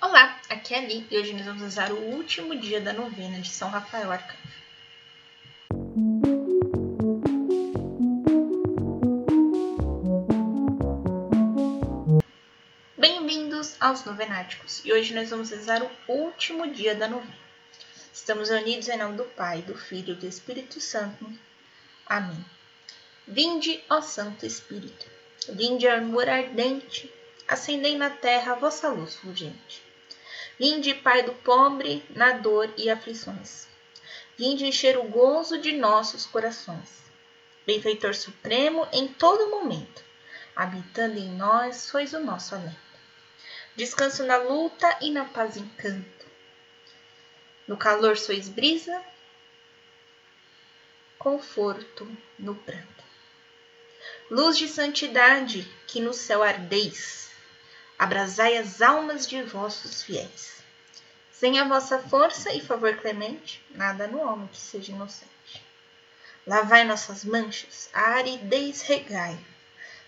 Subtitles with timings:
[0.00, 3.40] Olá, aqui é a Li e hoje nós vamos usar o último dia da novena
[3.40, 4.38] de São Rafael Arcanjo.
[12.96, 17.34] Bem-vindos aos Novenáticos e hoje nós vamos rezar o último dia da novena.
[18.12, 21.28] Estamos unidos em nome do Pai, do Filho e do Espírito Santo.
[22.06, 22.44] Amém.
[23.26, 25.06] Vinde, ó Santo Espírito,
[25.48, 27.12] vinde amor ardente,
[27.48, 29.87] acendei na terra a vossa luz fulgente.
[30.58, 33.68] Vinde, Pai do pobre, na dor e aflições.
[34.36, 37.02] Vinde encher o gozo de nossos corações.
[37.66, 40.02] Benfeitor supremo em todo momento,
[40.56, 42.76] habitando em nós, sois o nosso alento.
[43.76, 46.26] Descanso na luta e na paz encanto.
[47.66, 49.02] No calor sois brisa,
[51.18, 52.98] conforto no pranto
[54.30, 57.27] luz de santidade que no céu ardeis,
[57.98, 60.62] abrasai as almas de vossos fiéis.
[61.32, 65.64] Sem a vossa força e favor clemente, nada no homem que seja inocente.
[66.46, 69.38] Lavai nossas manchas, a aridez regai,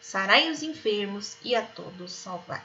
[0.01, 2.63] sarai os enfermos e a todos salvai.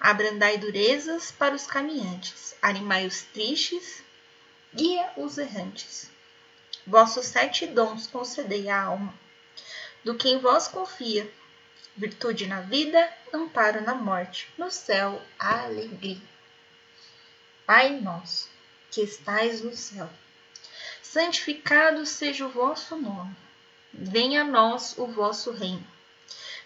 [0.00, 4.02] Abrandai durezas para os caminhantes, animai os tristes,
[4.74, 6.10] guia os errantes.
[6.86, 9.14] Vossos sete dons concedei à alma
[10.04, 11.28] do que em vós confia.
[11.96, 16.20] Virtude na vida, amparo na morte, no céu alegria.
[17.64, 18.50] Pai nosso,
[18.90, 20.10] que estais no céu,
[21.00, 23.36] santificado seja o vosso nome.
[23.92, 25.86] Venha a nós o vosso reino.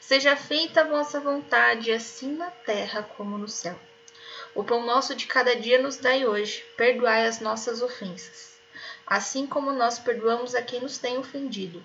[0.01, 3.79] Seja feita a vossa vontade, assim na terra como no céu.
[4.55, 6.65] O pão nosso de cada dia nos dai hoje.
[6.75, 8.59] Perdoai as nossas ofensas,
[9.07, 11.85] assim como nós perdoamos a quem nos tem ofendido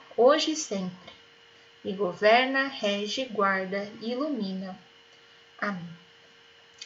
[0.17, 1.13] hoje e sempre,
[1.83, 4.77] e governa, rege, guarda e ilumina.
[5.57, 5.97] Amém.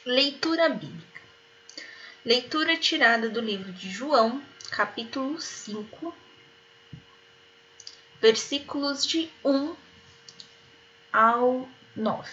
[0.05, 1.21] Leitura bíblica.
[2.23, 4.41] Leitura tirada do livro de João,
[4.71, 6.15] capítulo 5,
[8.19, 9.75] versículos de 1
[11.13, 12.31] ao 9.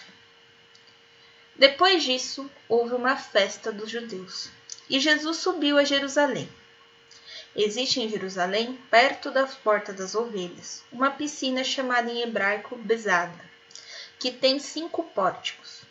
[1.55, 4.49] Depois disso, houve uma festa dos judeus,
[4.89, 6.49] e Jesus subiu a Jerusalém.
[7.55, 13.39] Existe em Jerusalém, perto das portas das ovelhas, uma piscina chamada em hebraico Bezada,
[14.17, 15.81] que tem cinco pórticos.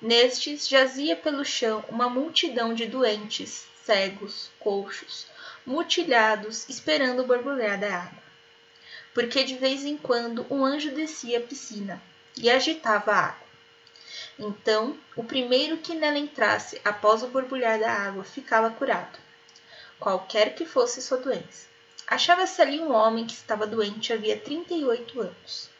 [0.00, 5.26] Nestes jazia pelo chão uma multidão de doentes, cegos, coxos,
[5.66, 8.22] mutilhados, esperando borbulhar da água.
[9.12, 12.02] Porque de vez em quando um anjo descia a piscina
[12.34, 13.46] e agitava a água.
[14.38, 19.18] Então, o primeiro que nela entrasse após o borbulhar da água ficava curado
[20.02, 21.68] qualquer que fosse sua doença.
[22.08, 25.70] Achava-se ali um homem que estava doente havia 38 anos.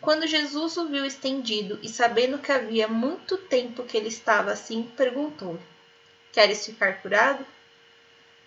[0.00, 4.84] Quando Jesus o viu estendido e sabendo que havia muito tempo que ele estava assim,
[4.96, 5.60] perguntou-lhe:
[6.32, 7.44] Queres ficar curado?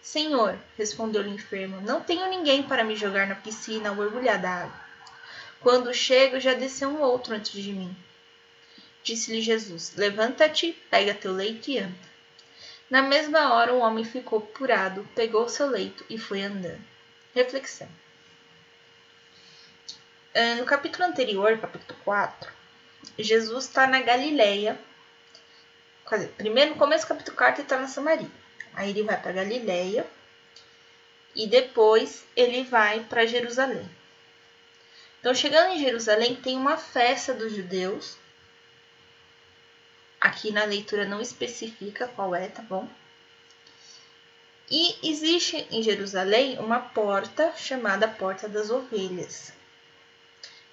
[0.02, 4.50] Senhor, respondeu-lhe o enfermo, não tenho ninguém para me jogar na piscina ou mergulhar da
[4.50, 4.84] água.
[5.60, 7.96] Quando chego, já desceu um outro antes de mim.
[9.04, 12.13] Disse-lhe Jesus: Levanta-te, pega teu leito e anda.
[12.90, 16.84] Na mesma hora, o homem ficou curado, pegou seu leito e foi andando.
[17.34, 17.90] Reflexão.
[20.36, 22.52] Ah, no capítulo anterior, capítulo 4,
[23.20, 24.80] Jesus está na Galileia.
[26.38, 28.30] Primeiro, no começo do capítulo 4, ele está na Samaria.
[28.74, 30.06] Aí ele vai para Galileia.
[31.36, 33.90] E depois ele vai para Jerusalém.
[35.20, 38.18] Então, chegando em Jerusalém, tem uma festa dos judeus
[40.24, 42.88] Aqui na leitura não especifica qual é, tá bom?
[44.72, 49.52] E existe em Jerusalém uma porta chamada Porta das Ovelhas.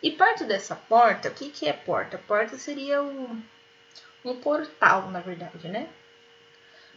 [0.01, 2.17] E perto dessa porta, o que, que é porta?
[2.17, 3.43] Porta seria um,
[4.25, 5.89] um portal, na verdade, né?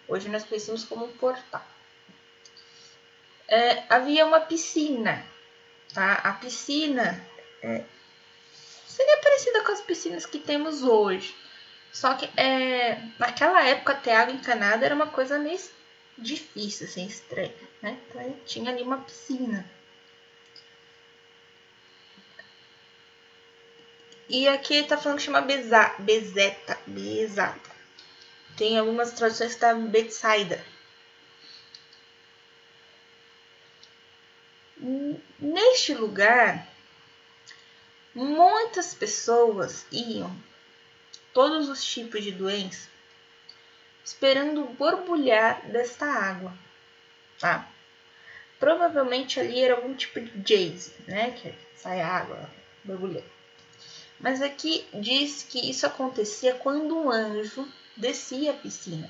[0.07, 1.65] Hoje nós conhecemos como um portal.
[3.47, 5.25] É, havia uma piscina,
[5.91, 6.13] tá?
[6.23, 7.19] A piscina
[7.63, 7.83] é,
[8.85, 11.41] seria parecida com as piscinas que temos hoje.
[11.93, 15.61] Só que é, naquela época ter água encanada era uma coisa meio
[16.17, 17.97] difícil, assim, estranha, né?
[18.09, 19.63] Então tinha ali uma piscina.
[24.27, 27.71] E aqui tá falando que chama beza, bezeta, bezata.
[28.57, 30.63] Tem algumas traduções que está Betsaida.
[35.39, 36.67] Neste lugar,
[38.15, 40.35] muitas pessoas iam,
[41.33, 42.87] todos os tipos de doenças,
[44.05, 46.53] esperando borbulhar desta água,
[47.39, 47.67] tá?
[48.59, 51.31] Provavelmente ali era algum tipo de jazz, né?
[51.31, 52.49] Que sai água
[52.83, 53.33] borbulhando.
[54.19, 59.09] Mas aqui diz que isso acontecia quando um anjo descia a piscina.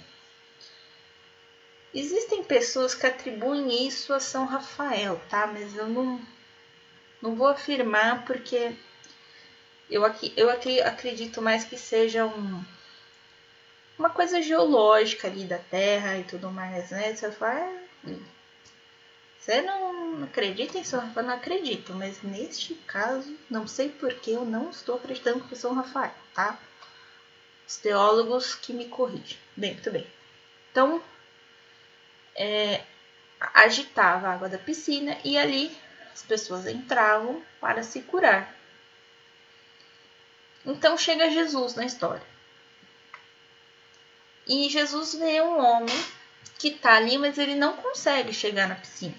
[1.93, 5.45] Existem pessoas que atribuem isso a São Rafael, tá?
[5.45, 6.19] Mas eu não,
[7.21, 8.75] não vou afirmar porque
[9.89, 12.63] eu, aqui, eu aqui acredito mais que seja um,
[13.97, 17.15] uma coisa geológica ali da Terra e tudo mais, né?
[17.15, 17.83] Você fala, ah,
[19.43, 21.27] você não acredita em São Rafael?
[21.27, 26.13] Não acredito, mas neste caso, não sei porque eu não estou acreditando que São Rafael,
[26.33, 26.57] tá?
[27.67, 29.37] Os teólogos que me corrigem.
[29.55, 30.07] Bem, muito bem.
[30.71, 31.03] Então,
[32.35, 32.83] é,
[33.53, 35.75] agitava a água da piscina e ali
[36.13, 38.62] as pessoas entravam para se curar.
[40.65, 42.25] Então chega Jesus na história.
[44.47, 45.95] E Jesus vê um homem
[46.57, 49.15] que está ali, mas ele não consegue chegar na piscina.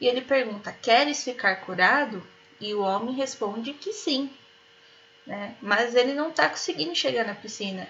[0.00, 2.26] E ele pergunta: Queres ficar curado?
[2.60, 4.30] E o homem responde que sim.
[5.26, 5.56] Né?
[5.60, 7.88] Mas ele não está conseguindo chegar na piscina.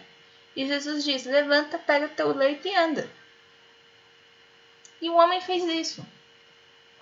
[0.54, 3.10] E Jesus diz: Levanta, pega teu leito e anda.
[5.00, 6.06] E o homem fez isso.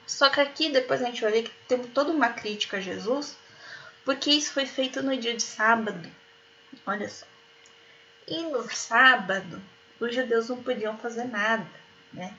[0.07, 3.37] Só que aqui depois a gente vai ver que tem toda uma crítica a Jesus,
[4.05, 6.11] porque isso foi feito no dia de sábado.
[6.87, 7.27] Olha só.
[8.27, 9.61] E no sábado,
[9.99, 11.67] os judeus não podiam fazer nada,
[12.13, 12.35] né?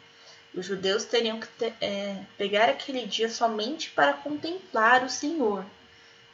[0.54, 5.66] Os judeus teriam que ter, é, pegar aquele dia somente para contemplar o Senhor.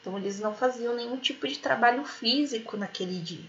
[0.01, 3.45] Então, eles não faziam nenhum tipo de trabalho físico naquele dia.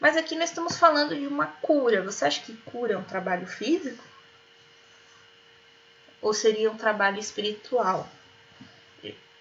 [0.00, 2.02] Mas aqui nós estamos falando de uma cura.
[2.02, 4.02] Você acha que cura é um trabalho físico?
[6.20, 8.08] Ou seria um trabalho espiritual?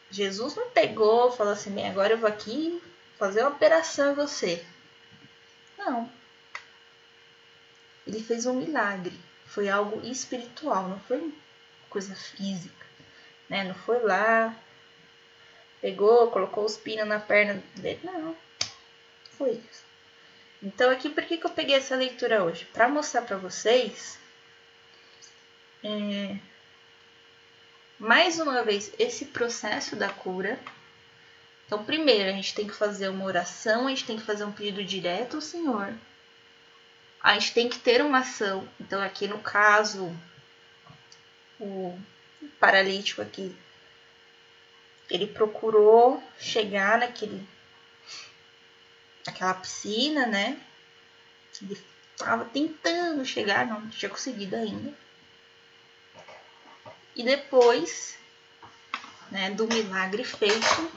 [0.10, 2.82] Jesus não pegou, falou assim: bem, agora eu vou aqui
[3.18, 4.66] fazer uma operação em você.
[5.78, 6.10] Não.
[8.06, 9.18] Ele fez um milagre
[9.48, 11.34] foi algo espiritual, não foi
[11.90, 12.86] coisa física,
[13.50, 13.64] né?
[13.64, 14.56] Não foi lá,
[15.82, 18.36] pegou, colocou os pinos na perna dele, não.
[19.32, 19.86] Foi isso.
[20.62, 22.66] Então aqui por que, que eu peguei essa leitura hoje?
[22.66, 24.20] Para mostrar para vocês
[25.84, 26.38] é,
[28.00, 30.60] mais uma vez esse processo da cura.
[31.66, 34.52] Então, primeiro a gente tem que fazer uma oração, a gente tem que fazer um
[34.52, 35.94] pedido direto ao Senhor
[37.28, 38.68] a gente tem que ter uma ação.
[38.80, 40.16] Então, aqui no caso,
[41.60, 42.00] o
[42.60, 43.54] paralítico aqui,
[45.10, 47.46] ele procurou chegar naquele,
[49.26, 50.58] naquela piscina, né?
[51.62, 51.78] Ele
[52.14, 54.94] estava tentando chegar, não tinha conseguido ainda.
[57.18, 58.16] E depois,
[59.32, 60.92] né, do milagre feito,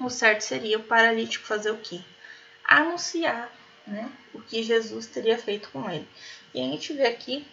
[0.00, 2.00] o certo seria o paralítico fazer o quê?
[2.64, 3.54] Anunciar
[3.86, 6.08] né, o que Jesus teria feito com ele.
[6.54, 7.46] E a gente vê aqui,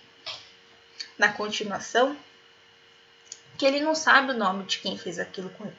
[1.17, 2.17] na continuação,
[3.57, 5.77] que ele não sabe o nome de quem fez aquilo com ele.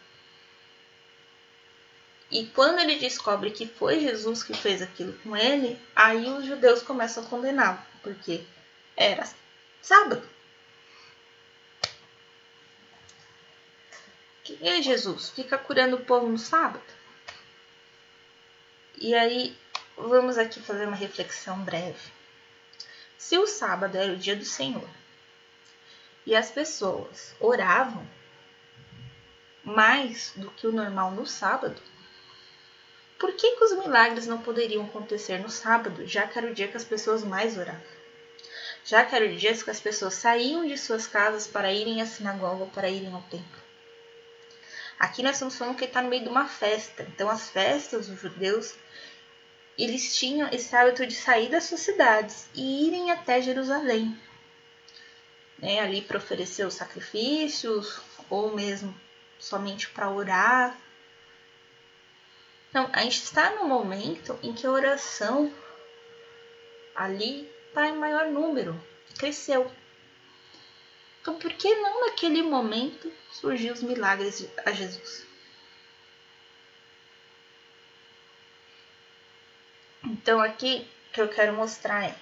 [2.30, 6.82] E quando ele descobre que foi Jesus que fez aquilo com ele, aí os judeus
[6.82, 8.44] começam a condená-lo, porque
[8.94, 9.26] era
[9.80, 10.31] sábado.
[14.44, 15.30] Quem é Jesus?
[15.30, 16.82] Fica curando o povo no sábado?
[18.98, 19.56] E aí
[19.96, 22.10] Vamos aqui fazer uma reflexão breve.
[23.18, 24.88] Se o sábado era o dia do Senhor
[26.24, 28.04] e as pessoas oravam
[29.62, 31.80] mais do que o normal no sábado,
[33.18, 36.68] por que, que os milagres não poderiam acontecer no sábado, já que era o dia
[36.68, 37.80] que as pessoas mais oravam?
[38.84, 42.06] Já que era o dia que as pessoas saíam de suas casas para irem à
[42.06, 43.61] sinagoga, para irem ao templo.
[45.02, 47.02] Aqui nós estamos falando que está no meio de uma festa.
[47.02, 48.76] Então, as festas dos judeus
[49.76, 54.16] eles tinham esse hábito de sair das suas cidades e irem até Jerusalém,
[55.58, 58.94] né, ali para oferecer os sacrifícios ou mesmo
[59.40, 60.78] somente para orar.
[62.70, 65.52] Então, a gente está no momento em que a oração
[66.94, 68.80] ali está em maior número,
[69.18, 69.68] cresceu.
[71.22, 75.24] Então, por que não naquele momento surgiu os milagres a Jesus?
[80.04, 82.16] Então, aqui que eu quero mostrar é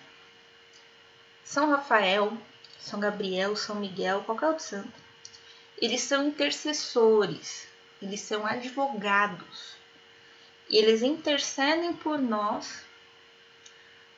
[1.43, 2.37] São Rafael,
[2.79, 4.93] São Gabriel, São Miguel, qualquer outro santo.
[5.79, 7.67] Eles são intercessores,
[8.03, 9.77] eles são advogados.
[10.69, 12.85] Eles intercedem por nós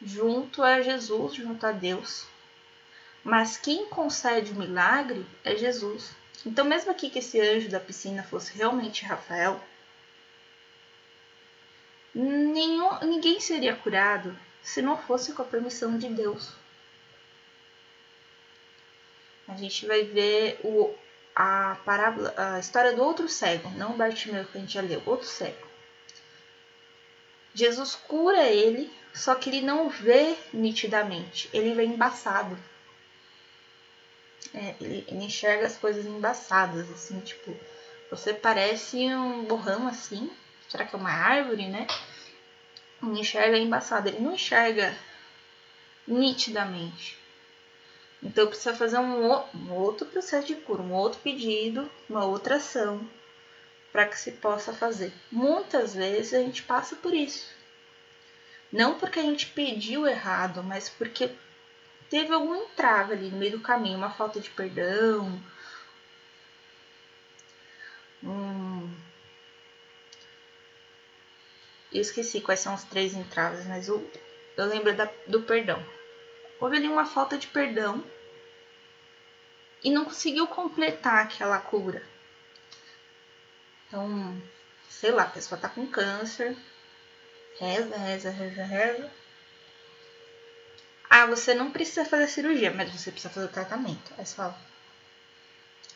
[0.05, 2.32] junto a Jesus, junto a Deus.
[3.25, 6.11] Mas quem concede o milagre é Jesus.
[6.45, 9.63] Então, mesmo aqui que esse anjo da piscina fosse realmente Rafael,
[12.15, 16.51] nenhum, ninguém seria curado se não fosse com a permissão de Deus.
[19.47, 20.93] A gente vai ver o,
[21.35, 25.03] a parábola, a história do outro cego, não o Bartimeu que a gente já leu,
[25.07, 25.67] outro cego.
[27.55, 32.59] Jesus cura ele, só que ele não vê nitidamente, ele vê embaçado.
[34.55, 37.57] É, ele, enxerga as coisas embaçadas, assim, tipo,
[38.11, 40.31] você parece um borrão assim,
[40.69, 41.87] será que é uma árvore, né?
[43.03, 44.95] Ele enxerga embaçado, ele não enxerga
[46.07, 47.19] nitidamente.
[48.23, 53.09] Então precisa fazer um, um outro processo de cura, um outro pedido, uma outra ação
[53.91, 55.13] para que se possa fazer.
[55.31, 57.47] Muitas vezes a gente passa por isso.
[58.73, 61.31] Não porque a gente pediu errado, mas porque
[62.13, 65.43] teve algum entrave ali no meio do caminho, uma falta de perdão.
[68.23, 68.95] Hum,
[71.91, 74.11] eu esqueci quais são os três entraves, mas eu,
[74.59, 75.83] eu lembro da, do perdão.
[76.61, 78.05] Houve ali uma falta de perdão
[79.83, 82.03] e não conseguiu completar aquela cura.
[83.89, 84.37] Então,
[84.91, 86.55] sei lá, a pessoa tá com câncer,
[87.59, 89.22] reza, reza, reza, reza.
[91.15, 94.15] Ah, você não precisa fazer cirurgia, mas você precisa fazer tratamento.
[94.17, 94.59] Aí você fala,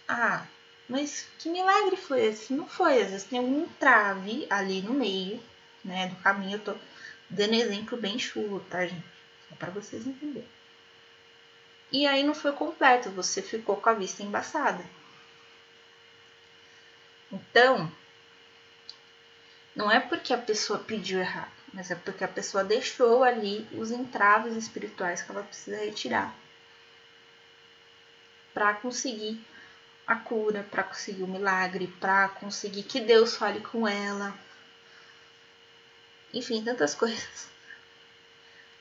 [0.06, 0.46] ah,
[0.86, 2.52] mas que milagre foi esse?
[2.52, 5.42] Não foi, às vezes tem um trave ali no meio,
[5.82, 6.56] né, do caminho.
[6.56, 6.74] Eu tô
[7.30, 9.06] dando exemplo bem chulo, tá, gente?
[9.48, 10.46] Só para vocês entenderem.
[11.90, 14.84] E aí não foi completo, você ficou com a vista embaçada.
[17.32, 17.90] Então,
[19.74, 23.90] não é porque a pessoa pediu errado, mas é porque a pessoa deixou ali os
[23.90, 26.34] entraves espirituais que ela precisa retirar
[28.54, 29.38] para conseguir
[30.06, 34.34] a cura, para conseguir o milagre, para conseguir que Deus fale com ela.
[36.32, 37.50] Enfim, tantas coisas.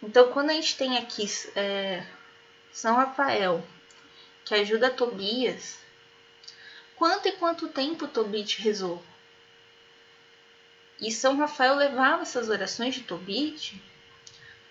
[0.02, 2.06] Então, quando a gente tem aqui é,
[2.72, 3.62] São Rafael,
[4.46, 5.80] que ajuda Tobias,
[6.96, 9.04] quanto e quanto tempo Tobit rezou?
[11.00, 13.82] E São Rafael levava essas orações de Tobit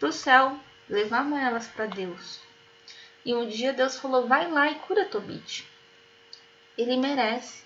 [0.01, 2.41] para o céu, levava elas para Deus.
[3.25, 5.67] E um dia Deus falou: vai lá e cura Tobit.
[6.77, 7.63] Ele merece,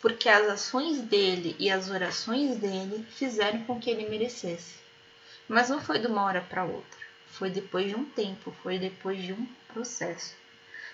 [0.00, 4.74] porque as ações dele e as orações dele fizeram com que ele merecesse.
[5.48, 9.22] Mas não foi de uma hora para outra, foi depois de um tempo, foi depois
[9.22, 10.34] de um processo.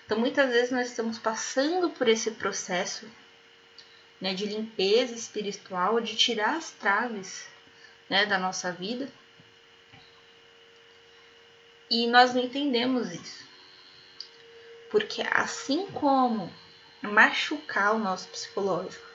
[0.05, 3.07] Então muitas vezes nós estamos passando por esse processo
[4.21, 7.47] né, de limpeza espiritual, de tirar as traves
[8.07, 9.09] né, da nossa vida.
[11.89, 13.43] E nós não entendemos isso.
[14.91, 16.53] Porque assim como
[17.01, 19.11] machucar o nosso psicológico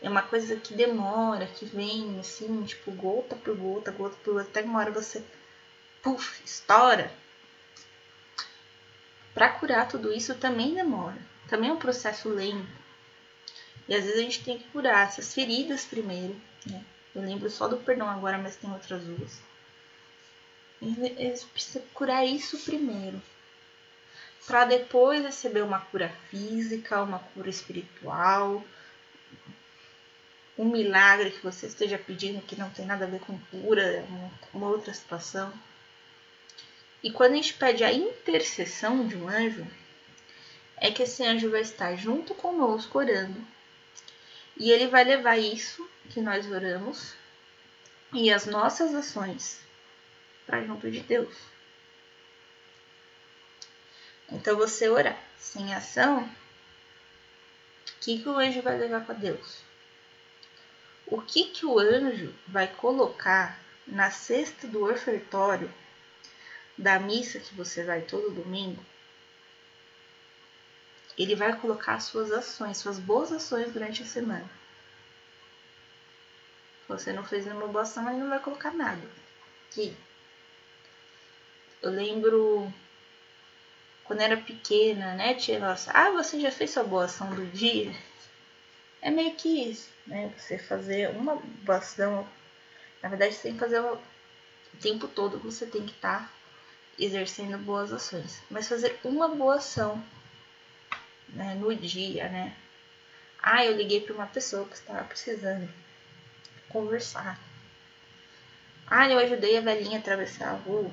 [0.00, 4.48] é uma coisa que demora, que vem assim, tipo, gota por gota, gota por gota,
[4.48, 5.24] até uma hora você,
[6.02, 7.10] puf, estoura.
[9.34, 11.18] Para curar tudo isso também demora.
[11.48, 12.85] Também é um processo lento.
[13.88, 16.34] E às vezes a gente tem que curar essas feridas primeiro.
[16.66, 16.84] Né?
[17.14, 19.40] Eu lembro só do perdão agora, mas tem outras duas.
[20.82, 23.22] Eles precisam curar isso primeiro.
[24.46, 28.62] Para depois receber uma cura física, uma cura espiritual,
[30.58, 34.04] um milagre que você esteja pedindo que não tem nada a ver com cura,
[34.52, 35.52] uma outra situação.
[37.02, 39.66] E quando a gente pede a intercessão de um anjo,
[40.76, 43.55] é que esse anjo vai estar junto conosco orando
[44.56, 47.14] e ele vai levar isso que nós oramos
[48.12, 49.60] e as nossas ações
[50.46, 51.34] para junto de Deus.
[54.30, 59.62] Então você orar sem ação, o que, que o anjo vai levar para Deus?
[61.06, 65.72] O que, que o anjo vai colocar na cesta do ofertório
[66.76, 68.84] da missa que você vai todo domingo
[71.18, 74.48] ele vai colocar suas ações, suas boas ações durante a semana.
[76.88, 79.02] Você não fez nenhuma boa ação, mas não vai colocar nada.
[79.68, 79.96] Aqui.
[81.82, 82.72] Eu lembro
[84.04, 87.92] quando era pequena, né, tia nossa, ah, você já fez sua boa ação do dia?
[89.02, 90.32] É meio que isso, né?
[90.38, 92.26] Você fazer uma boa ação.
[93.02, 93.98] Na verdade, você tem que fazer o
[94.80, 96.32] tempo todo você tem que estar tá
[96.98, 98.40] exercendo boas ações.
[98.50, 100.02] Mas fazer uma boa ação
[101.28, 102.56] né, no dia, né?
[103.42, 105.68] Ah, eu liguei para uma pessoa que estava precisando
[106.68, 107.38] conversar.
[108.86, 110.90] Ah, eu ajudei a velhinha a atravessar a rua.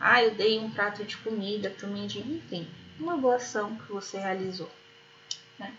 [0.00, 3.92] Ah, eu dei um prato de comida para o mendigo, enfim, uma boa ação que
[3.92, 4.70] você realizou.
[5.58, 5.74] Né?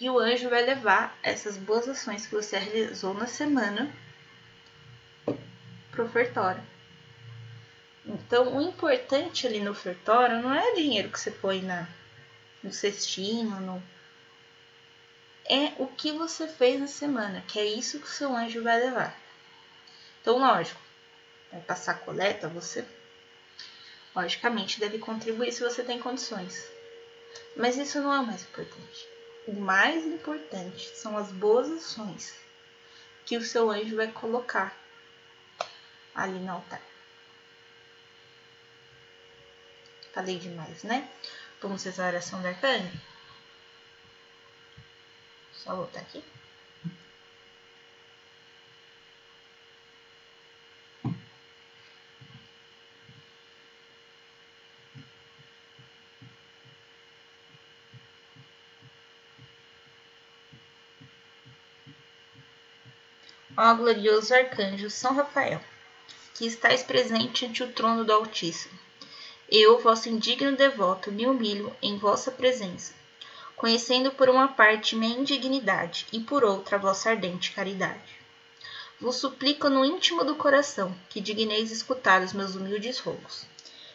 [0.00, 3.92] E o anjo vai levar essas boas ações que você realizou na semana
[5.90, 6.62] pro ofertório.
[8.26, 11.86] Então, o importante ali no ofertório não é o dinheiro que você põe na,
[12.62, 13.82] no cestinho, no...
[15.44, 18.80] é o que você fez na semana, que é isso que o seu anjo vai
[18.80, 19.14] levar.
[20.22, 20.80] Então, lógico,
[21.52, 22.84] vai passar coleta, você
[24.16, 26.66] logicamente deve contribuir se você tem condições.
[27.54, 29.08] Mas isso não é o mais importante.
[29.46, 32.34] O mais importante são as boas ações
[33.26, 34.74] que o seu anjo vai colocar
[36.14, 36.93] ali no altar.
[40.14, 41.08] Falei demais, né?
[41.60, 42.88] Vamos fazer a oração do arcanjo?
[45.52, 46.22] Só voltar aqui.
[63.56, 65.60] Ó glorioso arcanjo São Rafael,
[66.34, 68.83] que estáis presente ante o trono do Altíssimo.
[69.50, 72.94] Eu, vosso indigno devoto, me humilho em vossa presença,
[73.54, 78.18] conhecendo por uma parte minha indignidade e por outra vossa ardente caridade.
[79.00, 83.46] Vos suplico no íntimo do coração que digneis escutar os meus humildes rogos,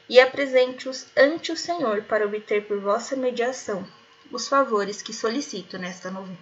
[0.07, 3.87] e apresente-os ante o Senhor para obter por vossa mediação
[4.31, 6.37] os favores que solicito nesta novena.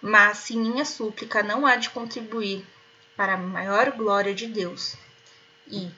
[0.00, 2.64] Mas se minha súplica não há de contribuir
[3.16, 4.96] para a maior glória de Deus
[5.66, 5.90] e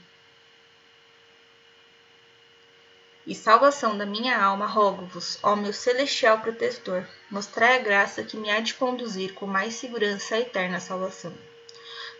[3.26, 8.50] e salvação da minha alma, rogo-vos, ó meu celestial protetor, mostrai a graça que me
[8.50, 11.32] há de conduzir com mais segurança à eterna salvação.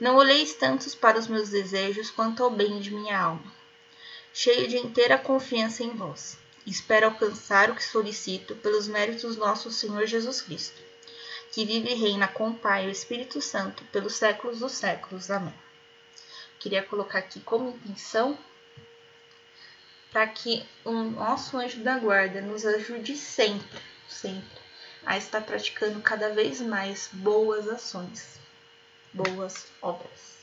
[0.00, 3.52] Não olheis tantos para os meus desejos quanto ao bem de minha alma.
[4.32, 9.70] Cheio de inteira confiança em vós, espero alcançar o que solicito pelos méritos do nosso
[9.70, 10.80] Senhor Jesus Cristo,
[11.50, 15.30] que vive e reina com o Pai e o Espírito Santo pelos séculos dos séculos.
[15.30, 15.54] Amém.
[16.60, 18.38] Queria colocar aqui como intenção
[20.12, 24.60] para que o nosso anjo da guarda nos ajude sempre, sempre
[25.06, 28.38] a estar praticando cada vez mais boas ações,
[29.12, 30.42] boas obras.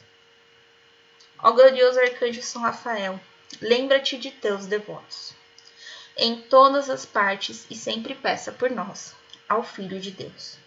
[1.37, 3.19] Ó glorioso arcanjo São Rafael,
[3.61, 5.33] lembra-te de teus devotos.
[6.17, 9.15] Em todas as partes e sempre peça por nós,
[9.47, 10.57] ao Filho de Deus.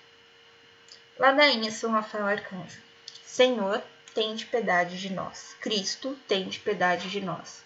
[1.18, 2.80] Ladainha São Rafael Arcanjo.
[3.22, 3.82] Senhor,
[4.14, 5.54] tem de piedade de nós.
[5.60, 7.62] Cristo, tem de piedade de nós.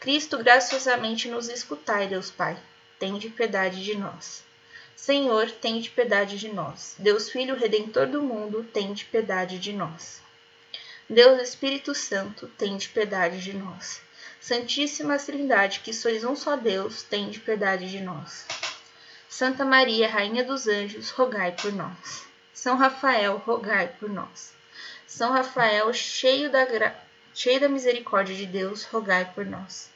[0.00, 2.56] Cristo graciosamente nos escutai, Deus Pai,
[3.00, 4.44] tende piedade de nós.
[4.94, 6.94] Senhor, tende piedade de nós.
[6.98, 10.22] Deus Filho Redentor do mundo, tende piedade de nós.
[11.10, 14.00] Deus Espírito Santo, tende piedade de nós.
[14.40, 18.46] Santíssima Trindade, que sois um só Deus, tende piedade de nós.
[19.28, 22.24] Santa Maria, Rainha dos Anjos, rogai por nós.
[22.54, 24.52] São Rafael, rogai por nós.
[25.08, 27.07] São Rafael, cheio da graça
[27.38, 29.88] cheio da misericórdia de Deus, rogai por nós.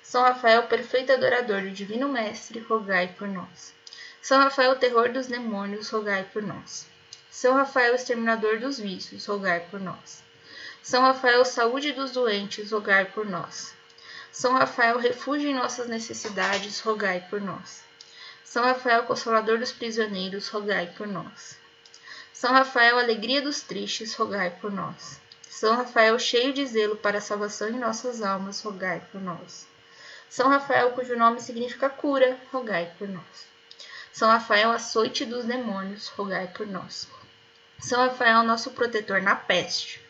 [0.00, 3.74] São Rafael, perfeito adorador do Divino Mestre, rogai por nós.
[4.22, 6.86] São Rafael, terror dos demônios, rogai por nós.
[7.32, 10.22] São Rafael, exterminador dos vícios, rogai por nós.
[10.80, 13.74] São Rafael, saúde dos doentes, rogai por nós.
[14.30, 17.82] São Rafael, refúgio em nossas necessidades, rogai por nós.
[18.44, 21.58] São Rafael, consolador dos prisioneiros, rogai por nós.
[22.32, 25.20] São Rafael, alegria dos tristes, rogai por nós.
[25.58, 29.66] São Rafael, cheio de zelo para a salvação de nossas almas, rogai por nós.
[30.30, 33.48] São Rafael, cujo nome significa cura, rogai por nós.
[34.12, 37.08] São Rafael, açoite dos demônios, rogai por nós.
[37.80, 40.00] São Rafael, nosso protetor na peste,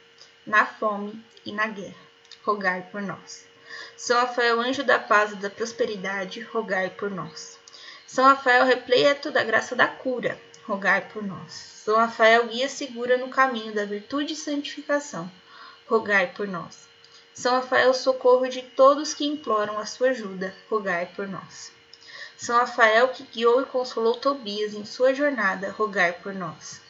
[0.47, 1.97] na fome e na guerra,
[2.45, 3.47] rogai por nós.
[3.97, 7.59] São Rafael, anjo da paz e da prosperidade, rogai por nós.
[8.07, 11.51] São Rafael, repleto da graça da cura, rogai por nós.
[11.53, 15.31] São Rafael, guia segura no caminho da virtude e santificação,
[15.89, 16.87] rogai por nós.
[17.33, 21.73] São Rafael, socorro de todos que imploram a sua ajuda, rogai por nós.
[22.37, 26.83] São Rafael, que guiou e consolou Tobias em sua jornada, rogai por nós.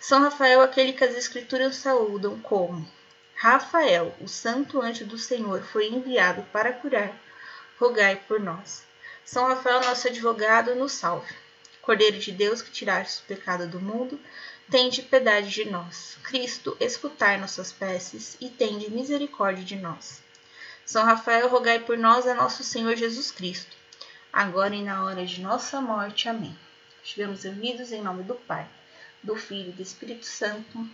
[0.00, 2.88] São Rafael, aquele que as Escrituras saúdam como
[3.34, 7.12] Rafael, o santo anjo do Senhor, foi enviado para curar,
[7.78, 8.82] rogai por nós.
[9.26, 11.49] São Rafael, nosso advogado, nos salve.
[11.82, 14.20] Cordeiro de Deus que tiraste o pecado do mundo,
[14.70, 16.18] tende piedade de nós.
[16.22, 20.22] Cristo, escutai nossas preces e tende misericórdia de nós.
[20.84, 23.76] São Rafael, rogai por nós a nosso Senhor Jesus Cristo,
[24.32, 26.28] agora e na hora de nossa morte.
[26.28, 26.56] Amém.
[27.02, 28.68] Estivemos unidos em nome do Pai,
[29.22, 30.88] do Filho e do Espírito Santo.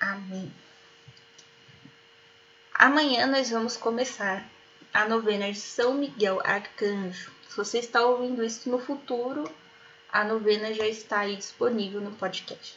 [0.00, 0.52] Amém.
[2.74, 4.46] Amanhã nós vamos começar
[4.92, 7.30] a novena de São Miguel Arcanjo.
[7.48, 9.50] Se você está ouvindo isso no futuro,
[10.16, 12.74] a novena já está aí disponível no podcast.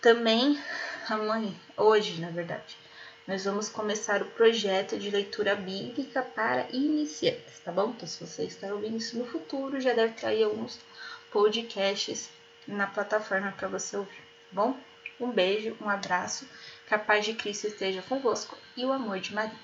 [0.00, 0.58] Também
[1.06, 2.78] amanhã, hoje, na verdade,
[3.26, 7.90] nós vamos começar o projeto de leitura bíblica para iniciantes, tá bom?
[7.90, 10.80] Então, se você está ouvindo isso no futuro, já deve ter aí alguns
[11.30, 12.30] podcasts
[12.66, 14.80] na plataforma para você ouvir, tá bom?
[15.20, 16.48] Um beijo, um abraço,
[16.88, 19.58] que a paz de Cristo esteja convosco e o amor de Maria.